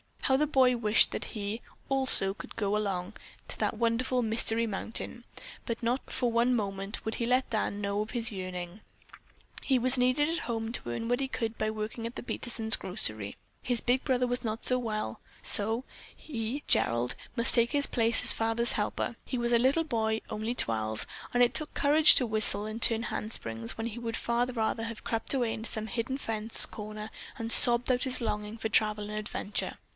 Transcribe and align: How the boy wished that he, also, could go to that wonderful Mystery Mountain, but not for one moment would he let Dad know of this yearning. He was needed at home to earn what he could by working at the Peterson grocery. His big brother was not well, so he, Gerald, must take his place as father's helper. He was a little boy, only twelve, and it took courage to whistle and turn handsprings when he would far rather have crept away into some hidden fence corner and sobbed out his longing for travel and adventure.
How 0.23 0.35
the 0.37 0.47
boy 0.47 0.77
wished 0.77 1.11
that 1.11 1.25
he, 1.35 1.61
also, 1.89 2.33
could 2.33 2.55
go 2.55 2.75
to 3.49 3.57
that 3.59 3.77
wonderful 3.77 4.23
Mystery 4.23 4.65
Mountain, 4.65 5.25
but 5.65 5.83
not 5.83 6.09
for 6.09 6.31
one 6.31 6.55
moment 6.55 7.03
would 7.05 7.15
he 7.15 7.25
let 7.25 7.49
Dad 7.49 7.73
know 7.73 8.01
of 8.01 8.13
this 8.13 8.31
yearning. 8.31 8.79
He 9.61 9.77
was 9.77 9.97
needed 9.99 10.29
at 10.29 10.39
home 10.47 10.71
to 10.71 10.89
earn 10.89 11.09
what 11.09 11.19
he 11.19 11.27
could 11.27 11.57
by 11.57 11.69
working 11.69 12.07
at 12.07 12.15
the 12.15 12.23
Peterson 12.23 12.69
grocery. 12.79 13.35
His 13.61 13.81
big 13.81 14.05
brother 14.05 14.25
was 14.25 14.43
not 14.43 14.71
well, 14.71 15.19
so 15.43 15.83
he, 16.15 16.63
Gerald, 16.65 17.13
must 17.35 17.53
take 17.53 17.73
his 17.73 17.85
place 17.85 18.23
as 18.23 18.33
father's 18.33 18.71
helper. 18.71 19.17
He 19.25 19.37
was 19.37 19.51
a 19.51 19.59
little 19.59 19.83
boy, 19.83 20.21
only 20.29 20.55
twelve, 20.55 21.05
and 21.33 21.43
it 21.43 21.53
took 21.53 21.73
courage 21.73 22.15
to 22.15 22.25
whistle 22.25 22.65
and 22.65 22.81
turn 22.81 23.03
handsprings 23.03 23.77
when 23.77 23.87
he 23.87 23.99
would 23.99 24.17
far 24.17 24.45
rather 24.47 24.83
have 24.83 25.03
crept 25.03 25.33
away 25.33 25.53
into 25.53 25.69
some 25.69 25.87
hidden 25.87 26.17
fence 26.17 26.65
corner 26.65 27.11
and 27.37 27.51
sobbed 27.51 27.91
out 27.91 28.03
his 28.03 28.21
longing 28.21 28.57
for 28.57 28.69
travel 28.69 29.09
and 29.09 29.19
adventure. 29.19 29.77